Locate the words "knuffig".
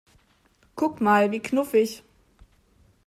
1.41-2.01